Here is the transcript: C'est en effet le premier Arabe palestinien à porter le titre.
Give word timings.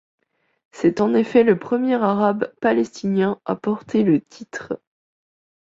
C'est 0.71 0.99
en 0.99 1.13
effet 1.13 1.43
le 1.43 1.59
premier 1.59 1.93
Arabe 1.93 2.51
palestinien 2.59 3.39
à 3.45 3.55
porter 3.55 4.01
le 4.01 4.19
titre. 4.19 4.81